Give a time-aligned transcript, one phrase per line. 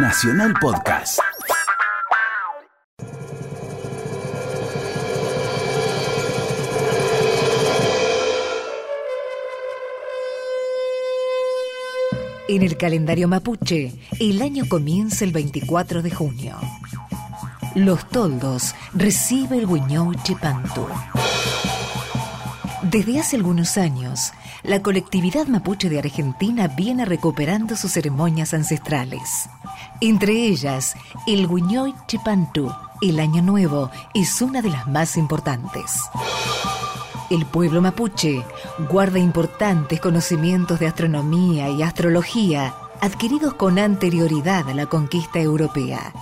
[0.00, 1.18] Nacional Podcast.
[12.46, 16.56] En el calendario mapuche, el año comienza el 24 de junio.
[17.74, 20.86] Los toldos recibe el Huiñou Chipantú.
[22.82, 24.32] Desde hace algunos años,
[24.68, 29.48] la colectividad mapuche de Argentina viene recuperando sus ceremonias ancestrales.
[30.02, 30.94] Entre ellas,
[31.26, 32.70] el Huiñoy Chipantú,
[33.00, 35.98] el Año Nuevo, es una de las más importantes.
[37.30, 38.44] El pueblo mapuche
[38.90, 46.12] guarda importantes conocimientos de astronomía y astrología adquiridos con anterioridad a la conquista europea.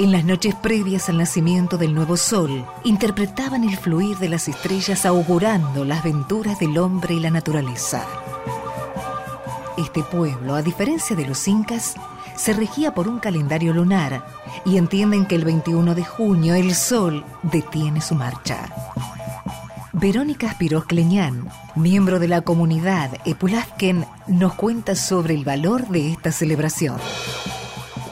[0.00, 5.04] En las noches previas al nacimiento del nuevo sol, interpretaban el fluir de las estrellas
[5.04, 8.06] augurando las venturas del hombre y la naturaleza.
[9.76, 11.96] Este pueblo, a diferencia de los incas,
[12.34, 14.24] se regía por un calendario lunar
[14.64, 18.70] y entienden que el 21 de junio el sol detiene su marcha.
[19.92, 26.32] Verónica Aspiros Cleñán, miembro de la comunidad Epulasken, nos cuenta sobre el valor de esta
[26.32, 26.96] celebración.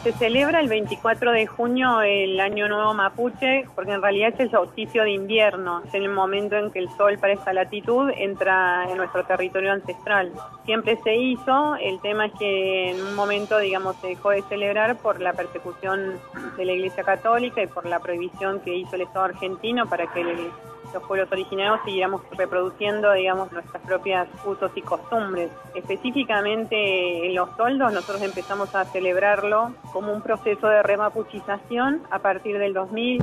[0.09, 4.51] Se celebra el 24 de junio el Año Nuevo Mapuche, porque en realidad es el
[4.51, 8.97] solsticio de invierno, es el momento en que el sol para esta latitud entra en
[8.97, 10.33] nuestro territorio ancestral.
[10.65, 14.97] Siempre se hizo, el tema es que en un momento, digamos, se dejó de celebrar
[14.97, 16.19] por la persecución
[16.57, 20.23] de la Iglesia Católica y por la prohibición que hizo el Estado argentino para que
[20.23, 20.51] el
[20.93, 25.51] los pueblos originarios siguiéramos reproduciendo, digamos, nuestras propias usos y costumbres.
[25.75, 32.59] Específicamente en los toldos nosotros empezamos a celebrarlo como un proceso de remapuchización a partir
[32.59, 33.23] del 2000.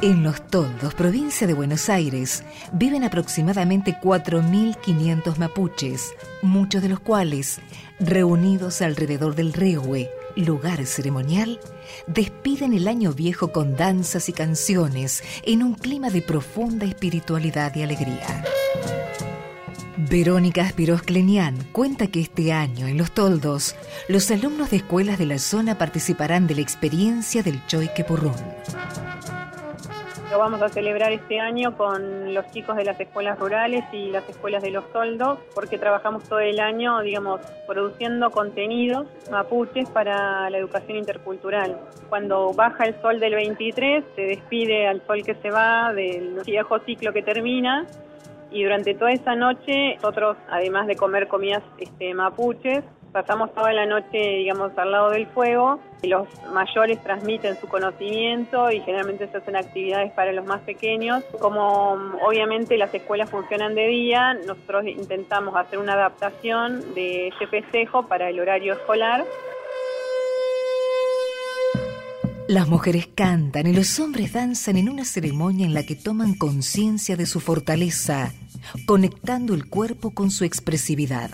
[0.00, 7.60] En Los Toldos, provincia de Buenos Aires, viven aproximadamente 4.500 mapuches, muchos de los cuales,
[7.98, 11.60] reunidos alrededor del Rehue, lugar ceremonial,
[12.06, 17.82] despiden el año viejo con danzas y canciones en un clima de profunda espiritualidad y
[17.82, 18.44] alegría.
[20.10, 23.74] Verónica Aspiros Clenián cuenta que este año en Los Toldos,
[24.08, 28.36] los alumnos de escuelas de la zona participarán de la experiencia del Choique Purrún.
[30.30, 34.28] Lo vamos a celebrar este año con los chicos de las escuelas rurales y las
[34.28, 40.58] escuelas de los soldos, porque trabajamos todo el año, digamos, produciendo contenidos mapuches para la
[40.58, 41.78] educación intercultural.
[42.10, 46.78] Cuando baja el sol del 23, se despide al sol que se va, del viejo
[46.80, 47.86] ciclo que termina,
[48.50, 53.86] y durante toda esa noche nosotros, además de comer comidas este, mapuches, pasamos toda la
[53.86, 55.80] noche, digamos, al lado del fuego.
[56.02, 61.24] Y los mayores transmiten su conocimiento y generalmente se hacen actividades para los más pequeños.
[61.40, 61.92] Como
[62.24, 68.28] obviamente las escuelas funcionan de día, nosotros intentamos hacer una adaptación de ese festejo para
[68.28, 69.24] el horario escolar.
[72.48, 77.14] Las mujeres cantan y los hombres danzan en una ceremonia en la que toman conciencia
[77.14, 78.32] de su fortaleza,
[78.86, 81.30] conectando el cuerpo con su expresividad.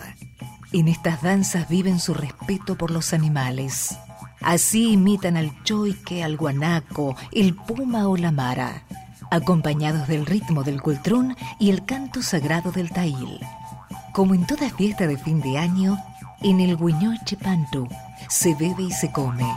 [0.75, 3.97] En estas danzas viven su respeto por los animales.
[4.41, 8.83] Así imitan al choique, al guanaco, el puma o la mara,
[9.31, 13.39] acompañados del ritmo del cultrún y el canto sagrado del tail.
[14.11, 15.97] Como en toda fiesta de fin de año,
[16.41, 17.87] en el Huiñoche Pantu
[18.27, 19.49] se bebe y se come.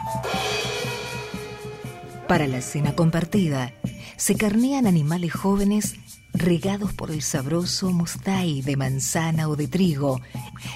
[2.28, 3.73] Para la cena compartida,
[4.17, 5.97] se carnean animales jóvenes
[6.33, 10.21] regados por el sabroso mustay de manzana o de trigo,